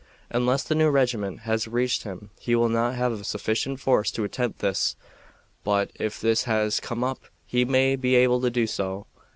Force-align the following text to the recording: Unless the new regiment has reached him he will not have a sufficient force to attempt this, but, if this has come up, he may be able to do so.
Unless 0.31 0.63
the 0.63 0.73
new 0.73 0.89
regiment 0.89 1.41
has 1.41 1.67
reached 1.67 2.01
him 2.05 2.31
he 2.39 2.55
will 2.55 2.69
not 2.69 2.95
have 2.95 3.11
a 3.13 3.23
sufficient 3.23 3.79
force 3.79 4.09
to 4.09 4.23
attempt 4.23 4.57
this, 4.57 4.95
but, 5.63 5.91
if 5.93 6.19
this 6.19 6.45
has 6.45 6.79
come 6.79 7.03
up, 7.03 7.19
he 7.45 7.65
may 7.65 7.95
be 7.95 8.15
able 8.15 8.41
to 8.41 8.49
do 8.49 8.65
so. 8.65 9.05